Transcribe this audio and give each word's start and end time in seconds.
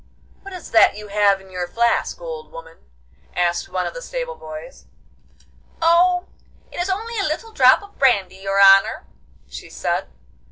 'What 0.41 0.51
is 0.51 0.71
that 0.71 0.97
you 0.97 1.09
have 1.09 1.39
in 1.39 1.51
your 1.51 1.67
flask, 1.67 2.19
old 2.19 2.51
woman?' 2.51 2.79
asked 3.35 3.69
one 3.69 3.85
of 3.85 3.93
the 3.93 4.01
stable 4.01 4.33
boys. 4.33 4.85
'Oh, 5.79 6.25
it's 6.71 6.89
only 6.89 7.19
a 7.19 7.23
little 7.23 7.51
drop 7.51 7.83
of 7.83 7.99
brandy, 7.99 8.37
your 8.37 8.59
honour,' 8.59 9.05
she 9.47 9.69
said. 9.69 10.07